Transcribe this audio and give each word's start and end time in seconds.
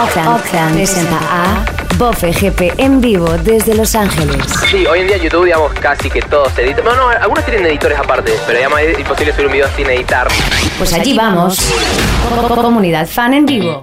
Oakland 0.00 0.76
presenta 0.76 1.18
a 1.30 1.64
Bofe 1.98 2.32
GP 2.32 2.72
en 2.78 3.02
vivo 3.02 3.28
desde 3.44 3.74
Los 3.74 3.94
Ángeles. 3.94 4.36
Sí, 4.70 4.86
hoy 4.86 5.00
en 5.00 5.08
día 5.08 5.18
YouTube, 5.18 5.44
digamos, 5.44 5.74
casi 5.74 6.08
que 6.08 6.22
todos 6.22 6.56
editan. 6.58 6.86
No, 6.86 6.96
no, 6.96 7.08
algunos 7.10 7.44
tienen 7.44 7.66
editores 7.66 7.98
aparte, 7.98 8.32
pero 8.46 8.56
digamos, 8.56 8.80
es 8.80 8.98
imposible 8.98 9.34
subir 9.34 9.46
un 9.48 9.52
video 9.52 9.68
sin 9.76 9.90
editar. 9.90 10.26
Pues 10.78 10.94
allí 10.94 11.14
vamos. 11.14 11.70
Comunidad 12.48 13.06
fan 13.06 13.34
en 13.34 13.44
vivo. 13.44 13.82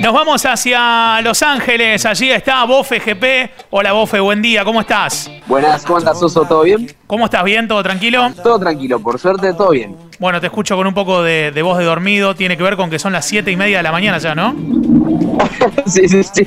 Nos 0.00 0.12
vamos 0.12 0.44
hacia 0.44 1.20
Los 1.22 1.40
Ángeles. 1.44 2.04
Allí 2.04 2.32
está 2.32 2.64
Bofe 2.64 2.98
GP. 2.98 3.68
Hola 3.70 3.92
Bofe, 3.92 4.18
buen 4.18 4.42
día. 4.42 4.64
¿Cómo 4.64 4.80
estás? 4.80 5.30
Buenas, 5.46 5.84
¿cómo 5.84 5.98
andas, 5.98 6.22
Oso? 6.22 6.42
¿Todo 6.44 6.62
bien? 6.62 6.90
¿Cómo 7.06 7.26
estás? 7.26 7.44
¿Bien? 7.44 7.68
¿Todo 7.68 7.82
tranquilo? 7.82 8.32
Todo 8.42 8.58
tranquilo, 8.58 8.98
por 9.00 9.18
suerte, 9.18 9.52
todo 9.52 9.70
bien. 9.70 9.94
Bueno, 10.18 10.40
te 10.40 10.46
escucho 10.46 10.74
con 10.76 10.86
un 10.86 10.94
poco 10.94 11.22
de, 11.22 11.50
de 11.52 11.62
voz 11.62 11.76
de 11.78 11.84
dormido. 11.84 12.34
Tiene 12.34 12.56
que 12.56 12.62
ver 12.62 12.76
con 12.76 12.88
que 12.88 12.98
son 12.98 13.12
las 13.12 13.26
siete 13.26 13.50
y 13.50 13.56
media 13.56 13.78
de 13.78 13.82
la 13.82 13.92
mañana 13.92 14.18
ya, 14.18 14.34
¿no? 14.34 14.54
sí, 15.86 16.08
sí, 16.08 16.22
sí. 16.22 16.46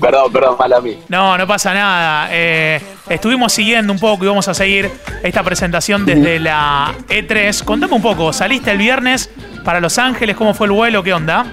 Perdón, 0.00 0.32
perdón, 0.32 0.56
mal 0.58 0.72
a 0.72 0.80
mí. 0.80 0.98
No, 1.08 1.38
no 1.38 1.46
pasa 1.46 1.72
nada. 1.72 2.28
Eh, 2.30 2.80
estuvimos 3.08 3.52
siguiendo 3.52 3.92
un 3.92 3.98
poco 3.98 4.24
y 4.24 4.28
vamos 4.28 4.46
a 4.48 4.54
seguir 4.54 4.90
esta 5.22 5.42
presentación 5.42 6.04
desde 6.04 6.38
la 6.38 6.92
E3. 7.08 7.64
Contame 7.64 7.94
un 7.94 8.02
poco, 8.02 8.32
saliste 8.32 8.70
el 8.70 8.78
viernes 8.78 9.30
para 9.64 9.80
Los 9.80 9.98
Ángeles, 9.98 10.36
¿cómo 10.36 10.52
fue 10.52 10.66
el 10.66 10.72
vuelo? 10.72 11.02
¿Qué 11.02 11.14
onda? 11.14 11.46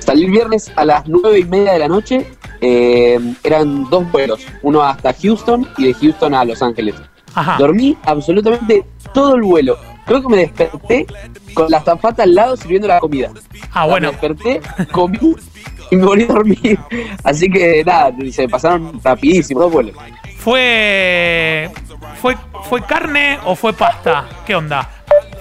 Salí 0.00 0.24
el 0.24 0.30
viernes 0.30 0.70
a 0.76 0.84
las 0.84 1.06
nueve 1.08 1.38
y 1.38 1.44
media 1.44 1.72
de 1.72 1.78
la 1.78 1.88
noche. 1.88 2.26
Eh, 2.60 3.18
eran 3.42 3.88
dos 3.90 4.10
vuelos, 4.10 4.40
uno 4.62 4.82
hasta 4.82 5.12
Houston 5.12 5.68
y 5.78 5.86
de 5.86 5.94
Houston 5.94 6.34
a 6.34 6.44
Los 6.44 6.62
Ángeles. 6.62 6.94
Ajá. 7.34 7.56
Dormí 7.58 7.96
absolutamente 8.04 8.84
todo 9.12 9.34
el 9.34 9.42
vuelo. 9.42 9.76
Creo 10.06 10.22
que 10.22 10.28
me 10.28 10.36
desperté 10.36 11.06
con 11.54 11.70
la 11.70 11.80
zafata 11.80 12.22
al 12.22 12.34
lado 12.34 12.56
sirviendo 12.56 12.88
la 12.88 13.00
comida. 13.00 13.30
Ah, 13.72 13.86
bueno. 13.86 14.08
Me 14.08 14.12
desperté, 14.12 14.60
comí 14.92 15.18
y 15.90 15.96
me 15.96 16.04
volví 16.04 16.24
a 16.24 16.26
dormir. 16.26 16.78
Así 17.22 17.50
que 17.50 17.82
nada, 17.84 18.12
se 18.30 18.48
pasaron 18.48 19.00
rapidísimo 19.02 19.60
dos 19.60 19.72
vuelos. 19.72 19.96
¿Fue, 20.38 21.70
fue, 22.20 22.36
¿Fue 22.68 22.82
carne 22.82 23.38
o 23.44 23.56
fue 23.56 23.72
pasta? 23.72 24.26
¿Qué 24.46 24.54
onda? 24.54 24.90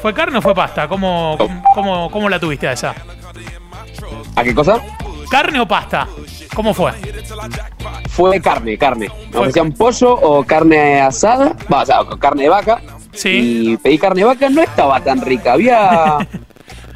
¿Fue 0.01 0.13
carne 0.13 0.37
o 0.37 0.41
fue 0.41 0.55
pasta? 0.55 0.87
¿Cómo, 0.87 1.37
cómo, 1.75 2.09
cómo 2.09 2.29
la 2.29 2.39
tuviste 2.39 2.67
a 2.67 2.73
esa? 2.73 2.95
¿A 4.35 4.43
qué 4.43 4.55
cosa? 4.55 4.81
¿Carne 5.29 5.59
o 5.59 5.67
pasta? 5.67 6.07
¿Cómo 6.53 6.73
fue? 6.73 6.91
Fue 8.09 8.39
carne, 8.41 8.77
carne. 8.77 9.09
Me 9.31 9.39
ofrecían 9.39 9.71
pollo 9.71 10.13
o 10.13 10.43
carne 10.43 11.01
asada, 11.01 11.55
va, 11.71 11.81
o 11.81 11.85
sea, 11.85 11.99
carne 12.19 12.43
de 12.43 12.49
vaca. 12.49 12.81
Sí. 13.11 13.29
Y 13.73 13.77
pedí 13.77 13.97
carne 13.97 14.21
de 14.21 14.25
vaca, 14.27 14.49
no 14.49 14.61
estaba 14.61 14.99
tan 14.99 15.21
rica. 15.21 15.53
Había. 15.53 16.17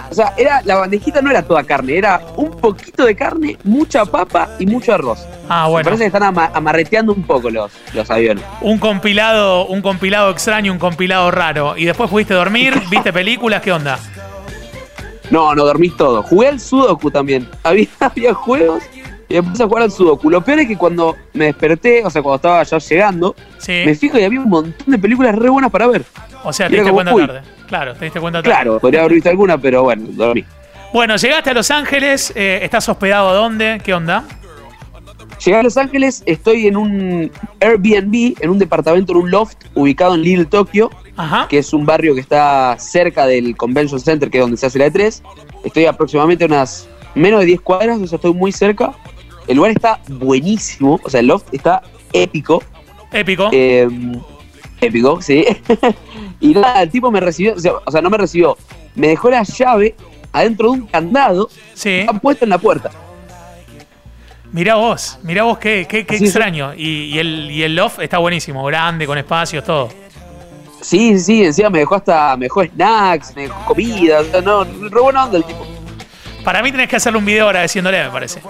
O 0.09 0.13
sea, 0.13 0.33
era, 0.37 0.61
la 0.63 0.75
bandejita 0.75 1.21
no 1.21 1.29
era 1.29 1.43
toda 1.43 1.65
carne, 1.65 1.97
era 1.97 2.21
un 2.37 2.51
poquito 2.51 3.03
de 3.03 3.13
carne, 3.13 3.57
mucha 3.65 4.05
papa 4.05 4.47
y 4.57 4.65
mucho 4.65 4.93
arroz. 4.93 5.27
Ah, 5.49 5.65
Me 5.65 5.71
bueno. 5.71 5.83
parece 5.83 6.03
que 6.03 6.07
están 6.07 6.23
ama- 6.23 6.49
amarreteando 6.53 7.11
un 7.11 7.23
poco 7.23 7.49
los, 7.49 7.73
los 7.93 8.09
aviones. 8.09 8.41
Un 8.61 8.77
compilado, 8.77 9.65
un 9.65 9.81
compilado 9.81 10.31
extraño, 10.31 10.71
un 10.71 10.79
compilado 10.79 11.29
raro. 11.29 11.75
Y 11.75 11.83
después 11.83 12.09
pudiste 12.09 12.33
dormir, 12.35 12.81
viste 12.89 13.11
películas, 13.11 13.61
¿qué 13.61 13.73
onda? 13.73 13.99
No, 15.29 15.53
no 15.53 15.65
dormí 15.65 15.89
todo. 15.89 16.23
Jugué 16.23 16.47
al 16.47 16.61
Sudoku 16.61 17.11
también. 17.11 17.49
Había, 17.63 17.87
había 17.99 18.33
juegos 18.33 18.83
y 19.29 19.35
me 19.35 19.43
puse 19.43 19.63
a 19.63 19.67
jugar 19.67 19.83
al 19.83 19.91
Sudoku. 19.91 20.29
Lo 20.29 20.41
peor 20.41 20.59
es 20.59 20.67
que 20.67 20.77
cuando 20.77 21.15
me 21.33 21.45
desperté, 21.45 22.03
o 22.05 22.09
sea, 22.09 22.21
cuando 22.21 22.35
estaba 22.37 22.63
ya 22.63 22.77
llegando, 22.77 23.35
Sí. 23.57 23.83
me 23.85 23.93
fijo 23.95 24.17
y 24.17 24.23
había 24.23 24.39
un 24.39 24.49
montón 24.49 24.91
de 24.91 24.97
películas 24.97 25.35
re 25.35 25.49
buenas 25.49 25.71
para 25.71 25.87
ver. 25.87 26.03
O 26.43 26.53
sea, 26.53 26.69
te 26.69 26.75
diste 26.75 26.91
cuenta 26.91 27.13
tarde. 27.13 27.41
Claro, 27.67 27.93
te 27.95 28.05
diste 28.05 28.19
cuenta 28.21 28.41
tarde. 28.41 28.53
Claro, 28.55 28.79
podría 28.79 29.01
haber 29.01 29.13
visto 29.13 29.29
alguna, 29.29 29.57
pero 29.57 29.83
bueno, 29.83 30.03
dormí. 30.11 30.45
Bueno, 30.93 31.17
llegaste 31.17 31.49
a 31.49 31.53
Los 31.53 31.69
Ángeles, 31.69 32.31
eh, 32.35 32.59
¿estás 32.63 32.87
hospedado 32.87 33.33
dónde? 33.33 33.81
¿Qué 33.83 33.93
onda? 33.93 34.23
Llegué 35.43 35.57
a 35.57 35.63
Los 35.63 35.77
Ángeles, 35.77 36.23
estoy 36.25 36.65
en 36.67 36.77
un 36.77 37.31
Airbnb, 37.59 38.35
en 38.41 38.49
un 38.49 38.57
departamento, 38.57 39.11
en 39.11 39.17
un 39.19 39.29
loft 39.31 39.57
ubicado 39.75 40.15
en 40.15 40.21
Little 40.23 40.45
Tokyo, 40.45 40.89
Ajá. 41.15 41.47
que 41.47 41.59
es 41.59 41.73
un 41.73 41.85
barrio 41.85 42.15
que 42.15 42.21
está 42.21 42.75
cerca 42.79 43.27
del 43.27 43.55
Convention 43.55 43.99
Center, 43.99 44.29
que 44.31 44.37
es 44.39 44.41
donde 44.41 44.57
se 44.57 44.65
hace 44.65 44.79
la 44.79 44.87
E3. 44.87 45.21
Estoy 45.63 45.85
aproximadamente 45.85 46.45
a 46.45 46.47
unas 46.47 46.87
menos 47.13 47.41
de 47.41 47.45
10 47.47 47.61
cuadras, 47.61 47.99
o 47.99 48.07
sea, 48.07 48.15
estoy 48.15 48.33
muy 48.33 48.51
cerca. 48.51 48.93
El 49.47 49.57
lugar 49.57 49.71
está 49.71 49.99
buenísimo, 50.09 50.99
o 51.03 51.09
sea, 51.09 51.19
el 51.21 51.27
loft 51.27 51.53
está 51.53 51.81
épico. 52.13 52.61
Épico. 53.11 53.49
Eh, 53.51 53.87
épico, 54.81 55.21
sí. 55.21 55.45
y 56.39 56.53
nada, 56.53 56.83
el 56.83 56.89
tipo 56.89 57.09
me 57.11 57.19
recibió, 57.19 57.55
o 57.55 57.59
sea, 57.59 57.73
o 57.85 57.91
sea, 57.91 58.01
no 58.01 58.09
me 58.09 58.17
recibió, 58.17 58.57
me 58.95 59.07
dejó 59.09 59.29
la 59.29 59.43
llave 59.43 59.95
adentro 60.33 60.71
de 60.71 60.79
un 60.79 60.87
candado, 60.87 61.49
Sí. 61.73 61.89
está 61.89 62.13
puesta 62.13 62.45
en 62.45 62.49
la 62.49 62.57
puerta. 62.57 62.91
Mirá 64.51 64.75
vos, 64.75 65.19
mirá 65.23 65.43
vos 65.43 65.57
qué, 65.57 65.85
qué, 65.89 66.05
qué 66.05 66.15
extraño. 66.17 66.73
Y, 66.73 67.05
y 67.13 67.19
el, 67.19 67.51
y 67.51 67.63
el 67.63 67.75
loft 67.75 67.99
está 67.99 68.17
buenísimo, 68.17 68.63
grande, 68.65 69.05
con 69.05 69.17
espacios, 69.17 69.63
todo. 69.63 69.89
Sí, 70.81 71.19
sí, 71.19 71.43
encima 71.43 71.69
me 71.69 71.79
dejó 71.79 71.95
hasta, 71.95 72.37
me 72.37 72.45
dejó 72.45 72.63
snacks, 72.63 73.35
me 73.35 73.43
dejó 73.43 73.65
comida, 73.65 74.21
no, 74.43 74.63
re 74.63 75.01
buena 75.01 75.25
onda 75.25 75.37
el 75.37 75.43
tipo. 75.43 75.65
Para 76.47 76.63
mí 76.63 76.71
tenés 76.71 76.87
que 76.87 76.95
hacerle 76.95 77.19
un 77.19 77.25
video 77.25 77.47
agradeciéndole, 77.47 78.01
me 78.05 78.09
parece. 78.09 78.41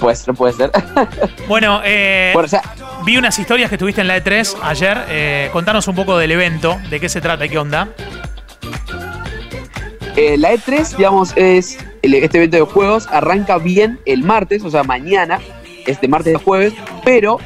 Pues, 0.00 0.26
no 0.26 0.32
puede 0.32 0.54
ser. 0.54 0.70
Bueno, 1.46 1.82
eh, 1.84 2.30
bueno, 2.32 2.46
o 2.46 2.48
sea, 2.48 2.62
vi 3.04 3.18
unas 3.18 3.38
historias 3.38 3.68
que 3.68 3.76
tuviste 3.76 4.00
en 4.00 4.08
la 4.08 4.16
E3 4.16 4.56
ayer. 4.62 5.04
Eh, 5.10 5.50
contanos 5.52 5.86
un 5.88 5.94
poco 5.94 6.16
del 6.16 6.30
evento, 6.30 6.80
de 6.88 7.00
qué 7.00 7.10
se 7.10 7.20
trata 7.20 7.44
y 7.44 7.50
qué 7.50 7.58
onda. 7.58 7.88
eh, 10.16 10.38
la 10.38 10.52
E3, 10.54 10.96
digamos, 10.96 11.36
es 11.36 11.76
el- 12.00 12.14
este 12.14 12.38
evento 12.38 12.56
de 12.56 12.62
juegos, 12.62 13.06
arranca 13.12 13.58
bien 13.58 14.00
el 14.06 14.22
martes, 14.22 14.64
o 14.64 14.70
sea, 14.70 14.82
mañana, 14.84 15.38
este 15.86 16.08
martes 16.08 16.32
de 16.32 16.38
jueves, 16.38 16.72
pero 17.04 17.36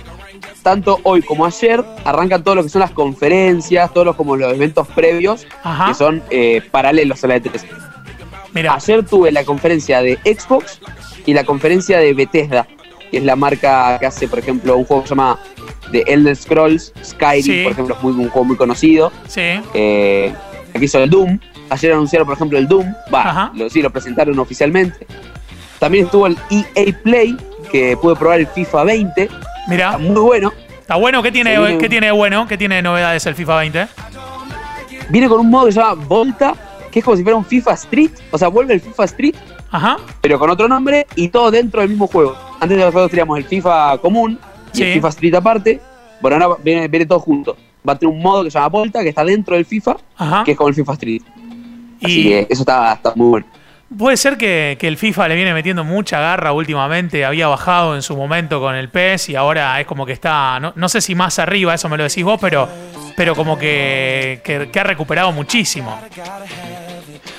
tanto 0.62 1.00
hoy 1.02 1.22
como 1.22 1.44
ayer 1.44 1.84
arrancan 2.04 2.44
todo 2.44 2.54
lo 2.54 2.62
que 2.62 2.68
son 2.68 2.82
las 2.82 2.92
conferencias, 2.92 3.92
todos 3.92 4.06
los, 4.06 4.14
como 4.14 4.36
los 4.36 4.52
eventos 4.52 4.86
previos, 4.86 5.44
Ajá. 5.64 5.86
que 5.88 5.94
son 5.94 6.22
eh, 6.30 6.62
paralelos 6.70 7.24
a 7.24 7.26
la 7.26 7.36
E3. 7.38 7.60
Ayer 8.54 9.04
tuve 9.04 9.32
la 9.32 9.44
conferencia 9.44 10.00
de 10.02 10.18
Xbox 10.24 10.80
y 11.26 11.34
la 11.34 11.44
conferencia 11.44 11.98
de 11.98 12.12
Bethesda, 12.14 12.66
que 13.10 13.18
es 13.18 13.24
la 13.24 13.36
marca 13.36 13.98
que 13.98 14.06
hace, 14.06 14.28
por 14.28 14.38
ejemplo, 14.38 14.76
un 14.76 14.84
juego 14.84 15.02
que 15.02 15.08
se 15.08 15.14
llama 15.14 15.38
The 15.92 16.04
Elder 16.06 16.36
Scrolls, 16.36 16.92
Skyrim, 17.04 17.42
Sí. 17.44 17.62
por 17.64 17.72
ejemplo, 17.72 17.94
es 17.96 18.02
muy, 18.02 18.12
un 18.12 18.28
juego 18.30 18.44
muy 18.44 18.56
conocido. 18.56 19.12
sí. 19.26 19.60
Eh, 19.74 20.32
aquí 20.74 20.84
hizo 20.84 20.98
el 21.02 21.10
Doom. 21.10 21.38
Ayer 21.70 21.92
anunciaron, 21.92 22.26
por 22.26 22.34
ejemplo, 22.36 22.58
el 22.58 22.68
Doom. 22.68 22.92
Va, 23.12 23.50
lo, 23.54 23.68
sí, 23.70 23.80
lo 23.82 23.90
presentaron 23.90 24.38
oficialmente. 24.38 25.06
También 25.78 26.04
estuvo 26.06 26.26
el 26.26 26.36
EA 26.50 26.92
Play, 27.02 27.36
que 27.70 27.96
pude 27.96 28.14
probar 28.16 28.40
el 28.40 28.46
FIFA 28.46 28.84
20. 28.84 29.28
Mira, 29.68 29.86
Está 29.86 29.98
muy 29.98 30.20
bueno. 30.20 30.52
está 30.80 30.96
bueno. 30.96 31.22
¿Qué 31.22 31.32
tiene, 31.32 31.58
viene- 31.58 31.78
¿Qué 31.78 31.88
tiene 31.88 32.06
de 32.06 32.12
bueno? 32.12 32.46
¿Qué 32.46 32.56
tiene 32.58 32.76
de 32.76 32.82
novedades 32.82 33.24
el 33.26 33.34
FIFA 33.34 33.56
20? 33.56 33.86
Viene 35.10 35.28
con 35.28 35.40
un 35.40 35.50
modo 35.50 35.66
que 35.66 35.72
se 35.72 35.80
llama 35.80 35.94
Volta, 36.06 36.54
que 36.94 37.00
es 37.00 37.04
como 37.04 37.16
si 37.16 37.24
fuera 37.24 37.36
un 37.36 37.44
FIFA 37.44 37.72
Street. 37.72 38.10
O 38.30 38.38
sea, 38.38 38.46
vuelve 38.48 38.72
el 38.74 38.80
FIFA 38.80 39.04
Street, 39.06 39.34
Ajá. 39.70 39.96
pero 40.20 40.38
con 40.38 40.48
otro 40.48 40.68
nombre 40.68 41.06
y 41.16 41.26
todo 41.28 41.50
dentro 41.50 41.80
del 41.80 41.90
mismo 41.90 42.06
juego. 42.06 42.36
Antes 42.60 42.78
de 42.78 42.84
nosotros 42.84 43.10
teníamos 43.10 43.36
el 43.38 43.44
FIFA 43.44 43.98
común 43.98 44.38
y 44.72 44.76
Sí. 44.76 44.82
el 44.84 44.92
FIFA 44.94 45.08
Street 45.08 45.34
aparte. 45.34 45.80
Bueno, 46.20 46.36
ahora 46.42 46.56
viene, 46.62 46.86
viene 46.86 47.04
todo 47.04 47.18
junto. 47.18 47.56
Va 47.86 47.94
a 47.94 47.98
tener 47.98 48.14
un 48.14 48.22
modo 48.22 48.44
que 48.44 48.50
se 48.52 48.58
llama 48.58 48.68
Volta, 48.68 49.02
que 49.02 49.08
está 49.08 49.24
dentro 49.24 49.56
del 49.56 49.66
FIFA, 49.66 49.96
Ajá. 50.16 50.44
que 50.44 50.52
es 50.52 50.56
como 50.56 50.68
el 50.68 50.74
FIFA 50.76 50.92
Street. 50.92 51.22
Así 52.02 52.20
Y 52.20 52.28
que 52.28 52.46
eso 52.48 52.62
está, 52.62 52.92
está 52.94 53.12
muy 53.16 53.28
bueno. 53.28 53.46
puede 53.98 54.16
ser 54.16 54.36
que, 54.36 54.76
que 54.80 54.86
el 54.88 54.96
FIFA 54.96 55.28
le 55.28 55.34
viene 55.34 55.52
metiendo 55.52 55.82
mucha 55.84 56.20
garra 56.20 56.52
últimamente. 56.52 57.24
Había 57.24 57.48
bajado 57.48 57.94
en 57.96 58.02
su 58.02 58.16
momento 58.16 58.60
con 58.60 58.74
el 58.74 58.88
PES 58.88 59.30
y 59.30 59.36
ahora 59.36 59.80
es 59.80 59.86
como 59.86 60.06
que 60.06 60.12
está, 60.12 60.58
no, 60.60 60.72
no 60.76 60.88
sé 60.88 61.00
si 61.00 61.14
más 61.14 61.38
arriba, 61.40 61.74
eso 61.74 61.88
me 61.88 61.96
lo 61.96 62.04
decís 62.04 62.22
vos, 62.24 62.38
pero, 62.40 62.68
pero 63.16 63.34
como 63.34 63.58
que, 63.58 64.40
que- 64.44 64.68
que 64.70 64.80
ha 64.80 64.84
recuperado 64.84 65.32
muchísimo. 65.32 65.98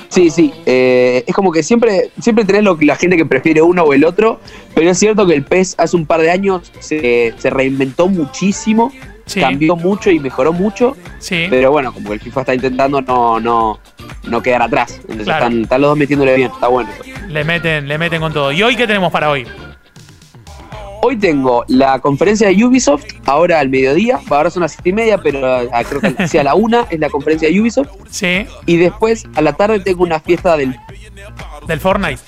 Sí, 0.09 0.29
sí. 0.29 0.53
eh, 0.65 1.23
es 1.27 1.35
como 1.35 1.51
que 1.51 1.61
siempre, 1.63 2.09
siempre 2.21 2.45
tenés 2.45 2.63
lo 2.63 2.77
la 2.81 2.95
gente 2.95 3.17
que 3.17 3.25
prefiere 3.25 3.61
uno 3.61 3.83
o 3.83 3.93
el 3.93 4.05
otro, 4.05 4.39
pero 4.73 4.89
es 4.89 4.97
cierto 4.97 5.25
que 5.27 5.33
el 5.33 5.43
PES 5.43 5.75
hace 5.77 5.95
un 5.97 6.05
par 6.05 6.21
de 6.21 6.31
años 6.31 6.71
se, 6.79 7.33
se 7.37 7.49
reinventó 7.49 8.07
muchísimo, 8.07 8.91
Sí, 9.25 9.39
cambió 9.39 9.75
mucho 9.75 10.11
y 10.11 10.19
mejoró 10.19 10.53
mucho, 10.53 10.95
sí. 11.17 11.47
pero 11.49 11.71
bueno, 11.71 11.91
como 11.91 12.09
que 12.09 12.13
el 12.13 12.19
FIFA 12.21 12.41
está 12.41 12.53
intentando 12.53 13.01
no, 13.01 13.39
no, 13.39 13.79
no 14.23 14.41
quedar 14.43 14.61
atrás. 14.61 14.97
Entonces 15.01 15.25
Claro. 15.25 15.45
están, 15.47 15.61
están 15.63 15.81
los 15.81 15.89
dos 15.89 15.97
metiéndole 15.97 16.35
bien, 16.35 16.51
está 16.53 16.67
bueno. 16.67 16.89
Le 17.27 17.43
meten, 17.43 17.87
le 17.87 17.97
meten 17.97 18.21
con 18.21 18.31
todo. 18.31 18.51
¿Y 18.51 18.61
hoy 18.61 18.75
qué 18.75 18.85
tenemos 18.85 19.11
para 19.11 19.31
hoy? 19.31 19.47
Hoy 21.07 21.17
tengo 21.17 21.63
la 21.67 21.99
conferencia 21.99 22.47
de 22.47 22.65
Ubisoft, 22.65 23.03
ahora 23.27 23.59
al 23.59 23.69
mediodía, 23.69 24.19
ahora 24.27 24.49
son 24.49 24.63
las 24.63 24.71
siete 24.71 24.89
y 24.89 24.93
media, 24.93 25.19
pero 25.19 25.39
ah, 25.71 25.83
creo 25.83 26.01
que 26.01 26.27
sea 26.27 26.43
la 26.43 26.55
una 26.55 26.87
es 26.89 26.99
la 26.99 27.11
conferencia 27.11 27.47
de 27.47 27.61
Ubisoft, 27.61 27.89
Sí, 28.09 28.47
y 28.65 28.77
después 28.77 29.23
a 29.35 29.41
la 29.43 29.53
tarde 29.53 29.79
tengo 29.81 30.01
una 30.01 30.19
fiesta 30.19 30.57
del 30.57 30.75
del 31.67 31.79
Fortnite. 31.79 32.19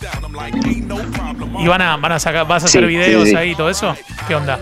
¿Y 1.59 1.67
van 1.67 1.81
a, 1.81 1.97
van 1.97 2.11
a 2.11 2.19
sacar, 2.19 2.47
vas 2.47 2.65
a 2.65 2.67
Sí, 2.67 2.77
hacer 2.77 2.87
sí, 2.87 2.95
videos 2.95 3.29
sí. 3.29 3.35
ahí 3.35 3.51
y 3.51 3.55
todo 3.55 3.71
eso? 3.71 3.95
¿Qué 4.27 4.35
onda? 4.35 4.59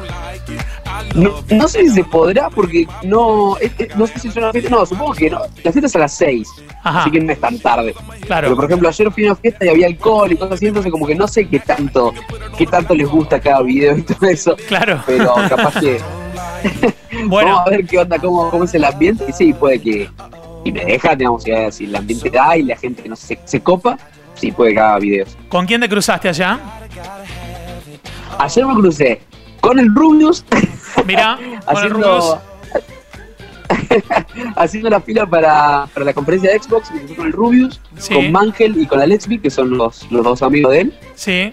No, 1.15 1.31
no 1.49 1.67
sé 1.67 1.81
si 1.81 1.89
se 1.89 2.03
podrá 2.03 2.49
porque 2.49 2.87
no, 3.03 3.57
es- 3.57 3.71
es- 3.77 3.95
no 3.95 4.07
sé 4.07 4.19
si 4.19 4.27
es 4.29 4.35
una 4.35 4.51
fiesta, 4.51 4.69
no, 4.69 4.85
supongo 4.85 5.13
que 5.13 5.29
no. 5.29 5.39
La 5.63 5.71
fiesta 5.71 5.85
es 5.87 5.95
a 5.95 5.99
las 5.99 6.13
6, 6.17 6.47
Ajá. 6.83 7.01
así 7.01 7.11
que 7.11 7.19
no 7.21 7.31
es 7.31 7.39
tan 7.39 7.57
tarde. 7.59 7.93
Claro. 8.21 8.47
Pero 8.47 8.55
por 8.55 8.65
ejemplo, 8.65 8.89
ayer 8.89 9.11
fui 9.11 9.23
a 9.25 9.27
una 9.31 9.35
fiesta 9.35 9.65
y 9.65 9.69
había 9.69 9.87
alcohol 9.87 10.31
y 10.31 10.37
cosas 10.37 10.53
así, 10.55 10.67
entonces 10.67 10.91
como 10.91 11.05
que 11.07 11.15
no 11.15 11.27
sé 11.27 11.47
qué 11.47 11.59
tanto, 11.59 12.13
qué 12.57 12.65
tanto 12.65 12.93
les 12.93 13.07
gusta 13.07 13.39
cada 13.39 13.61
video 13.61 13.97
y 13.97 14.01
todo 14.03 14.27
eso. 14.27 14.55
Claro. 14.67 15.01
Pero 15.05 15.33
capaz 15.49 15.79
que 15.79 15.99
Bueno, 17.27 17.51
vamos 17.51 17.67
a 17.67 17.69
ver 17.69 17.85
qué 17.85 17.97
onda, 17.99 18.19
cómo, 18.19 18.49
cómo 18.49 18.63
es 18.65 18.73
el 18.73 18.83
ambiente. 18.83 19.25
Y 19.29 19.33
sí, 19.33 19.53
puede 19.53 19.79
que, 19.81 20.09
y 20.63 20.71
me 20.71 20.83
deja, 20.83 21.15
digamos, 21.15 21.43
si, 21.43 21.51
si 21.71 21.85
el 21.85 21.95
ambiente 21.95 22.29
da 22.29 22.57
y 22.57 22.63
la 22.63 22.75
gente 22.75 23.07
no 23.07 23.15
sé, 23.15 23.27
se, 23.27 23.39
se 23.45 23.59
copa, 23.61 23.97
sí 24.35 24.51
puede 24.51 24.73
que 24.73 24.79
haga 24.79 24.99
videos. 24.99 25.37
¿con 25.49 25.65
quién 25.65 25.79
te 25.81 25.87
cruzaste 25.89 26.29
allá? 26.29 26.59
Ayer 28.39 28.65
me 28.65 28.73
crucé 28.75 29.21
con 29.61 29.79
el 29.79 29.93
Rubius 29.95 30.43
Mirá, 31.05 31.37
haciendo, 31.67 32.41
haciendo 34.55 34.89
la 34.89 35.01
fila 35.01 35.25
para, 35.25 35.87
para 35.93 36.05
la 36.05 36.13
conferencia 36.13 36.51
de 36.51 36.59
Xbox, 36.59 36.91
me 36.91 37.15
con 37.15 37.27
el 37.27 37.33
Rubius, 37.33 37.81
Sí. 37.97 38.13
con 38.13 38.31
Mangel 38.31 38.77
y 38.81 38.85
con 38.85 38.99
Alexby, 39.01 39.39
que 39.39 39.49
son 39.49 39.77
los, 39.77 40.09
los 40.11 40.23
dos 40.23 40.41
amigos 40.41 40.71
de 40.73 40.81
él. 40.81 40.93
Sí, 41.15 41.51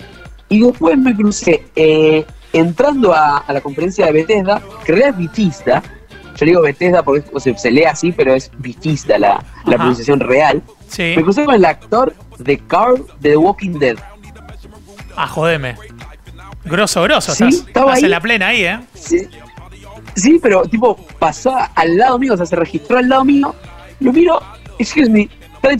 Y 0.49 0.61
después 0.61 0.99
me 0.99 1.15
crucé 1.15 1.65
eh, 1.77 2.25
entrando 2.53 3.15
a, 3.15 3.39
a 3.39 3.53
la 3.53 3.61
conferencia 3.61 4.07
de 4.07 4.13
Bethesda, 4.13 4.61
que 4.85 4.93
en 4.93 4.99
realidad 4.99 5.21
es 5.21 5.27
Bethesda. 5.33 5.83
Yo 6.37 6.47
digo 6.47 6.63
Bethesda 6.63 7.03
porque 7.03 7.25
o 7.33 7.41
sea, 7.41 7.57
se 7.59 7.71
lee 7.71 7.85
así, 7.85 8.11
pero 8.13 8.35
es 8.35 8.51
Bethesda 8.59 9.19
la, 9.19 9.45
la 9.67 9.77
pronunciación 9.77 10.19
real. 10.21 10.63
sí. 10.89 11.13
Me 11.17 11.23
crucé 11.23 11.45
con 11.45 11.55
el 11.55 11.65
actor 11.65 12.15
de 12.39 12.59
Carl 12.59 13.05
de 13.21 13.31
The 13.31 13.37
Walking 13.37 13.79
Dead. 13.79 13.97
Ah, 15.17 15.27
jodeme. 15.27 15.77
Grosso, 16.65 17.03
grosso. 17.03 17.35
Sí, 17.35 17.45
estás 17.45 17.67
estaba 17.67 17.87
estás 17.87 17.99
ahí. 17.99 18.05
en 18.05 18.11
la 18.11 18.21
plena 18.21 18.47
ahí, 18.49 18.65
¿eh? 18.65 18.81
Sí, 18.95 19.29
sí, 20.15 20.39
pero 20.43 20.63
tipo 20.63 20.97
pasó 21.19 21.57
al 21.75 21.97
lado 21.97 22.19
mío, 22.19 22.35
o 22.35 22.37
sea, 22.37 22.47
se 22.47 22.57
registró 22.57 22.99
al 22.99 23.09
lado 23.09 23.25
mío. 23.25 23.55
Lo 24.01 24.13
miro, 24.13 24.41
excuse 24.79 25.09
me? 25.11 25.29
Al 25.63 25.79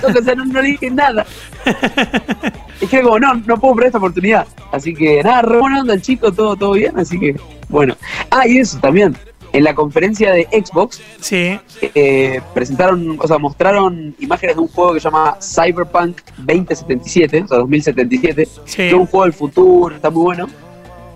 toque, 0.00 0.18
o 0.18 0.22
sea, 0.24 0.34
no, 0.34 0.44
no 0.44 0.60
le 0.62 0.68
dije 0.68 0.90
nada. 0.90 1.24
Es 2.80 2.88
que 2.88 3.00
como, 3.00 3.20
no, 3.20 3.34
no 3.34 3.56
puedo 3.60 3.76
perder 3.76 3.86
esta 3.86 3.98
oportunidad. 3.98 4.44
Así 4.72 4.92
que 4.92 5.22
nada, 5.22 5.42
re 5.42 5.58
buena 5.60 5.80
onda 5.82 5.94
el 5.94 6.02
chico, 6.02 6.32
todo, 6.32 6.56
todo 6.56 6.72
bien, 6.72 6.98
así 6.98 7.16
que 7.16 7.36
bueno. 7.68 7.96
Ah, 8.30 8.46
y 8.48 8.58
eso 8.58 8.78
también. 8.80 9.16
En 9.52 9.64
la 9.64 9.74
conferencia 9.74 10.32
de 10.32 10.44
Xbox 10.50 11.00
Sí, 11.20 11.58
eh, 11.94 12.40
presentaron, 12.54 13.18
o 13.20 13.26
sea, 13.28 13.36
mostraron 13.38 14.14
imágenes 14.18 14.56
de 14.56 14.62
un 14.62 14.68
juego 14.68 14.94
que 14.94 15.00
se 15.00 15.04
llama 15.04 15.36
Cyberpunk 15.42 16.20
2077, 16.38 17.42
o 17.44 17.48
sea, 17.48 17.58
2077, 17.58 18.48
sí. 18.64 18.76
que 18.76 18.88
es 18.88 18.94
un 18.94 19.06
juego 19.06 19.24
del 19.24 19.32
futuro, 19.34 19.94
está 19.94 20.08
muy 20.10 20.22
bueno, 20.22 20.48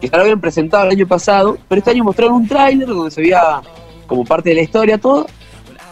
que 0.00 0.09
ya 0.09 0.17
lo 0.19 0.23
habían 0.25 0.41
presentado 0.41 0.85
el 0.85 0.91
año 0.91 1.06
pasado, 1.06 1.56
pero 1.69 1.79
este 1.79 1.91
año 1.93 2.05
mostraron 2.05 2.35
un 2.35 2.47
tráiler 2.49 2.87
donde 2.88 3.11
se 3.11 3.21
veía 3.23 3.61
como 4.06 4.25
parte 4.25 4.50
de 4.50 4.56
la 4.56 4.62
historia 4.62 4.99
todo, 4.99 5.27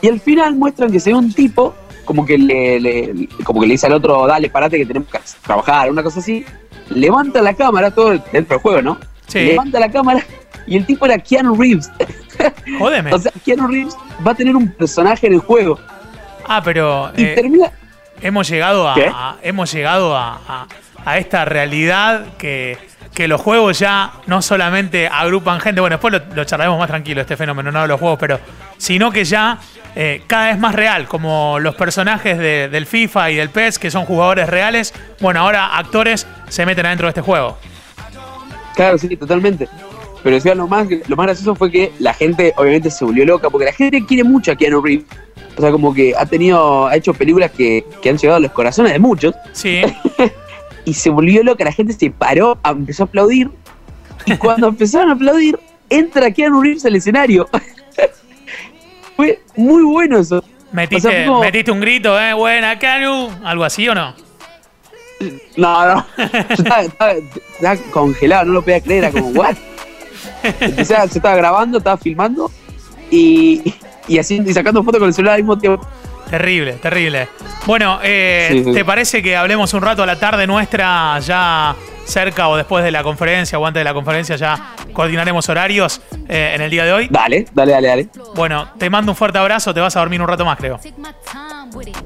y 0.02 0.08
al 0.08 0.20
final 0.20 0.54
muestran 0.54 0.92
que 0.92 1.00
se 1.00 1.10
ve 1.10 1.16
un 1.16 1.32
tipo 1.32 1.74
como 2.04 2.26
que 2.26 2.36
le, 2.36 2.78
le- 2.78 3.28
como 3.44 3.60
que 3.62 3.66
le 3.66 3.72
dice 3.74 3.86
al 3.86 3.94
otro, 3.94 4.26
dale, 4.26 4.50
parate 4.50 4.76
que 4.76 4.84
tenemos 4.84 5.08
que 5.08 5.18
trabajar, 5.42 5.90
una 5.90 6.02
cosa 6.02 6.18
así, 6.20 6.44
levanta 6.90 7.40
la 7.40 7.54
cámara, 7.54 7.90
todo 7.90 8.10
dentro 8.10 8.56
del 8.56 8.58
juego, 8.58 8.82
¿no? 8.82 8.98
Sí. 9.26 9.40
Levanta 9.40 9.80
la 9.80 9.90
cámara 9.90 10.22
y 10.66 10.76
el 10.76 10.84
tipo 10.84 11.06
era 11.06 11.16
Keanu 11.18 11.54
Reeves. 11.56 11.90
Jodeme. 12.78 13.12
o 13.14 13.18
sea, 13.18 13.32
Keanu 13.44 13.66
Reeves 13.68 13.96
va 14.26 14.32
a 14.32 14.34
tener 14.34 14.54
un 14.56 14.68
personaje 14.72 15.26
en 15.26 15.34
el 15.34 15.40
juego. 15.40 15.78
Ah, 16.46 16.60
pero 16.62 17.10
Y 17.16 17.24
eh, 17.24 17.34
termina. 17.34 17.70
hemos 18.20 18.48
llegado 18.48 18.88
a, 18.88 19.36
hemos 19.42 19.72
llegado 19.72 20.16
a, 20.16 20.40
a- 20.48 20.66
a 21.06 21.18
esta 21.18 21.44
realidad 21.44 22.24
que, 22.38 22.78
que 23.14 23.28
los 23.28 23.38
juegos 23.40 23.78
ya 23.78 24.12
no 24.26 24.40
solamente 24.40 25.06
agrupan 25.06 25.60
gente, 25.60 25.80
bueno, 25.82 25.96
después 25.96 26.12
lo, 26.14 26.34
lo 26.34 26.44
charlaremos 26.44 26.78
más 26.78 26.88
tranquilo 26.88 27.20
este 27.20 27.36
fenómeno, 27.36 27.70
no 27.70 27.82
de 27.82 27.88
los 27.88 28.00
juegos, 28.00 28.18
pero 28.18 28.40
sino 28.78 29.10
que 29.10 29.24
ya 29.24 29.58
eh, 29.96 30.22
cada 30.26 30.46
vez 30.46 30.58
más 30.58 30.74
real, 30.74 31.06
como 31.06 31.58
los 31.60 31.74
personajes 31.74 32.38
de- 32.38 32.68
del 32.70 32.86
FIFA 32.86 33.30
y 33.32 33.36
del 33.36 33.50
PES, 33.50 33.78
que 33.78 33.90
son 33.90 34.06
jugadores 34.06 34.48
reales, 34.48 34.94
bueno, 35.20 35.40
ahora 35.40 35.76
actores 35.76 36.26
se 36.48 36.64
meten 36.64 36.86
adentro 36.86 37.06
de 37.06 37.10
este 37.10 37.20
juego. 37.20 37.58
Claro, 38.74 38.98
sí, 38.98 39.14
totalmente. 39.16 39.68
Pero 40.24 40.34
decía, 40.36 40.54
lo 40.56 40.66
más, 40.66 40.88
lo 41.06 41.16
más 41.16 41.26
gracioso 41.26 41.54
fue 41.54 41.70
que 41.70 41.92
la 42.00 42.12
gente 42.14 42.52
obviamente 42.56 42.90
se 42.90 43.04
volvió 43.04 43.24
loca, 43.26 43.48
porque 43.50 43.66
la 43.66 43.72
gente 43.72 44.04
quiere 44.06 44.24
mucho 44.24 44.50
a 44.50 44.56
Keanu 44.56 44.80
Reeves. 44.80 45.04
O 45.56 45.60
sea, 45.60 45.70
como 45.70 45.94
que 45.94 46.14
ha 46.18 46.26
tenido, 46.26 46.86
ha 46.88 46.96
hecho 46.96 47.14
películas 47.14 47.50
que, 47.52 47.84
que 48.02 48.08
han 48.10 48.16
llegado 48.18 48.38
a 48.38 48.40
los 48.40 48.50
corazones 48.50 48.92
de 48.92 48.98
muchos. 48.98 49.34
Sí, 49.52 49.82
Y 50.86 50.92
se 50.94 51.08
volvió 51.10 51.42
loca, 51.44 51.64
la 51.64 51.72
gente 51.72 51.92
se 51.94 52.10
paró, 52.10 52.58
empezó 52.64 53.04
a 53.04 53.06
aplaudir. 53.06 53.50
Y 54.26 54.36
cuando 54.36 54.66
empezaron 54.74 55.10
a 55.10 55.12
aplaudir, 55.12 55.58
entra 55.88 56.30
Keanu 56.30 56.60
Reeves 56.62 56.84
al 56.86 56.96
escenario. 56.96 57.48
fue 59.16 59.40
muy 59.56 59.82
bueno 59.82 60.18
eso. 60.18 60.42
metiste, 60.72 61.08
O 61.08 61.10
sea, 61.10 61.20
fue 61.20 61.26
como- 61.28 61.40
metiste 61.40 61.70
un 61.70 61.80
grito, 61.80 62.18
¿eh? 62.20 62.32
Buena, 62.34 62.78
Caru, 62.78 63.30
algo 63.44 63.64
así 63.64 63.88
o 63.88 63.94
no? 63.94 64.14
No, 65.56 65.86
no. 65.94 66.06
Yo 66.18 66.24
estaba, 66.24 66.82
estaba- 66.82 67.12
estaba 67.12 67.76
congelado, 67.92 68.44
no 68.46 68.52
lo 68.54 68.62
podía 68.62 68.80
creer. 68.80 69.04
Era 69.04 69.12
como, 69.12 69.28
¿what? 69.28 69.56
Empecé 70.60 70.94
a- 70.96 71.08
se 71.08 71.18
estaba 71.18 71.36
grabando, 71.36 71.78
estaba 71.78 71.96
filmando 71.96 72.50
y, 73.10 73.74
y, 74.08 74.18
haciendo, 74.18 74.50
y 74.50 74.54
sacando 74.54 74.82
fotos 74.82 74.98
con 74.98 75.08
el 75.08 75.14
celular 75.14 75.34
al 75.34 75.40
mismo 75.42 75.58
tiempo. 75.58 75.86
Terrible, 76.30 76.72
terrible. 76.74 77.28
Bueno, 77.66 78.00
eh, 78.02 78.48
Sí, 78.50 78.64
sí. 78.64 78.72
¿te 78.72 78.84
parece 78.84 79.22
que 79.22 79.36
hablemos 79.36 79.72
un 79.74 79.82
rato 79.82 80.02
a 80.02 80.06
la 80.06 80.18
tarde 80.18 80.46
nuestra 80.46 81.18
ya 81.20 81.76
cerca 82.06 82.48
o 82.48 82.56
después 82.56 82.84
de 82.84 82.90
la 82.90 83.02
conferencia 83.02 83.58
o 83.58 83.64
antes 83.66 83.80
de 83.80 83.84
la 83.84 83.94
conferencia 83.94 84.36
ya 84.36 84.74
coordinaremos 84.92 85.48
horarios 85.48 86.00
eh, 86.28 86.52
en 86.54 86.60
el 86.62 86.70
día 86.70 86.84
de 86.84 86.92
hoy? 86.92 87.08
Dale, 87.10 87.46
dale, 87.52 87.72
dale, 87.72 87.88
dale. 87.88 88.08
Bueno, 88.34 88.68
te 88.78 88.90
mando 88.90 89.12
un 89.12 89.16
fuerte 89.16 89.38
abrazo, 89.38 89.74
te 89.74 89.80
vas 89.80 89.94
a 89.96 90.00
dormir 90.00 90.20
un 90.20 90.28
rato 90.28 90.44
más, 90.44 90.58
creo. 90.58 90.78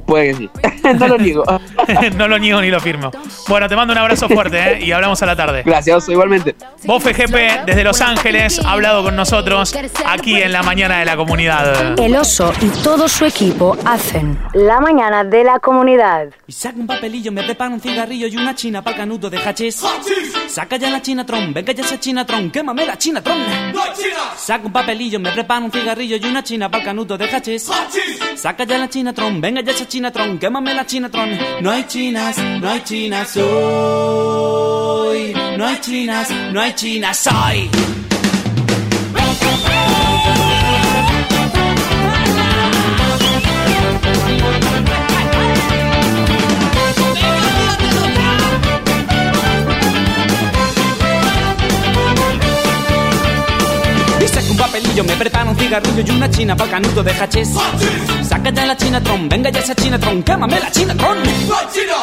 Puede 0.07 0.29
que 0.29 0.35
sí. 0.35 0.51
no 0.99 1.09
lo 1.09 1.19
niego. 1.19 1.45
no 2.17 2.29
lo 2.29 2.39
niego 2.39 2.61
ni 2.61 2.71
lo 2.71 2.81
firmo. 2.81 3.11
Bueno, 3.49 3.69
te 3.69 3.77
mando 3.77 3.93
un 3.93 3.99
abrazo 3.99 4.29
fuerte 4.29 4.59
¿eh? 4.59 4.85
y 4.85 4.93
hablamos 4.93 5.23
a 5.23 5.27
la 5.27 5.37
tarde. 5.37 5.63
Gracias, 5.65 6.09
igualmente. 6.09 6.55
Bofe 6.85 7.13
GP 7.13 7.67
desde 7.67 7.85
Los 7.85 8.01
Ángeles 8.01 8.61
ha 8.65 8.73
hablado 8.73 9.03
con 9.03 9.17
nosotros 9.17 9.75
aquí 10.07 10.41
en 10.41 10.53
la 10.53 10.63
mañana 10.63 10.99
de 10.99 11.05
la 11.05 11.17
comunidad. 11.17 11.99
El 11.99 12.17
oso 12.17 12.53
y 12.61 12.69
todo 12.83 13.09
su 13.09 13.27
equipo 13.27 13.77
hacen 13.85 14.39
la 14.55 14.81
mañana 14.81 15.25
de 15.25 15.45
la 15.45 15.59
comunidad. 15.59 16.29
Y 16.47 16.53
saca 16.53 16.79
un 16.79 16.87
papelillo, 16.87 17.33
me 17.33 17.43
prepara 17.43 17.71
un 17.71 17.81
cigarrillo 17.81 18.27
y 18.27 18.37
una 18.37 18.55
china 18.55 18.83
para 18.83 18.97
canuto 18.97 19.29
de 19.29 19.39
hachís. 19.39 19.83
Saca 20.49 20.77
ya 20.77 20.91
la 20.91 21.01
chinatron, 21.03 21.53
venga 21.53 21.73
ya 21.73 21.85
esa 21.85 22.01
chinatron, 22.01 22.51
quémame 22.51 22.87
la 22.87 22.97
chinatron. 22.97 23.39
Saca 24.37 24.67
un 24.67 24.73
papelillo, 24.73 25.21
me 25.21 25.31
prepara 25.33 25.61
un 25.65 25.71
cigarrillo 25.71 26.17
y 26.17 26.25
una 26.25 26.43
china 26.43 26.71
para 26.71 26.85
canuto 26.85 27.17
de 27.19 27.27
hachís. 27.27 27.71
Saca 28.37 28.65
ya 28.65 28.79
la 28.79 28.89
chinatron, 28.89 29.41
venga 29.41 29.61
ya 29.61 29.73
esa 29.73 29.87
chinatron, 29.87 30.39
quémame 30.39 30.75
la 30.75 30.87
chinatron. 30.87 31.39
No 31.61 31.71
hay 31.71 31.85
chinas, 31.85 32.39
no 32.39 32.69
hay 32.69 32.81
chinas 32.83 33.37
hoy. 33.37 34.49
No 35.57 35.67
hay 35.67 35.81
chinas, 35.81 36.31
no 36.53 36.61
hay 36.61 36.73
chinas 36.75 37.27
hoy. 37.27 37.69
Papelillo, 54.79 55.05
me 55.05 55.17
prepara 55.17 55.51
un 55.51 55.57
cigarrillo 55.57 56.03
y 56.07 56.11
una 56.11 56.31
china 56.31 56.57
para 56.57 56.71
canuto 56.71 57.03
de 57.03 57.11
hachís. 57.11 57.49
Saca 58.29 58.51
ya 58.51 58.67
la 58.67 58.77
chinatron, 58.77 59.29
venga 59.29 59.51
ya 59.51 59.61
esa 59.61 59.75
chinatron, 59.75 60.23
quémame 60.23 60.61
la 60.61 60.71
chinatron. 60.71 61.19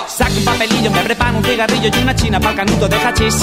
Saca 0.07 0.31
un 0.31 0.45
papelillo, 0.45 0.91
me 0.91 1.01
prepara 1.01 1.31
un 1.31 1.43
cigarrillo 1.43 1.89
y 1.93 2.01
una 2.01 2.15
china 2.15 2.39
para 2.39 2.55
canuto 2.55 2.87
de 2.87 2.97
hachís. 2.97 3.35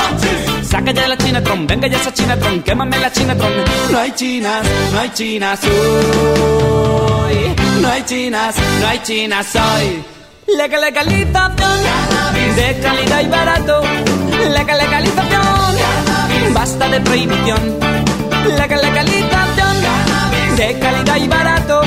Saca 0.69 0.93
ya 0.93 1.09
la 1.09 1.17
chinatron, 1.17 1.67
venga 1.67 1.89
ya 1.89 1.97
esa 1.97 2.13
chinatron, 2.13 2.63
quémame 2.63 2.99
la 2.99 3.11
chinatron. 3.11 3.53
No 3.91 3.99
hay 3.99 4.13
chinas, 4.13 4.67
no 4.93 5.01
hay 5.01 5.11
chinas 5.11 5.61
hoy. 5.65 5.71
No 7.81 7.89
hay 7.89 8.03
chinas, 8.05 8.55
no 8.81 8.87
hay 8.87 8.99
chinas 9.03 9.57
hoy. 9.57 10.05
La 10.59 10.67
legalización 10.67 11.57
de 12.57 12.81
calidad 12.83 13.21
y 13.23 13.29
barato. 13.29 13.83
La 14.51 14.63
legalización 14.63 15.73
basta 16.53 16.89
de 16.89 17.01
prohibición. 17.01 17.82
La 18.45 18.67
legalización 18.67 19.77
de 20.57 20.79
calidad 20.79 21.17
y 21.17 21.29
barato. 21.29 21.83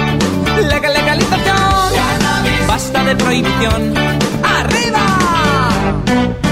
La 0.62 0.79
legalización 0.79 2.67
basta 2.67 3.03
de 3.03 3.15
prohibición. 3.15 3.93
¡Arriba! 4.43 6.44